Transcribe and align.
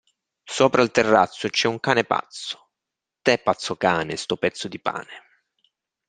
Sopra 0.49 0.81
al 0.81 0.89
terrazzo, 0.89 1.47
c'è 1.49 1.67
un 1.67 1.79
cane 1.79 2.03
pazzo, 2.05 2.71
tè 3.21 3.39
pazzo 3.39 3.75
cane, 3.75 4.15
sto 4.15 4.35
pezzo 4.35 4.67
di 4.67 4.79
pane. 4.79 5.43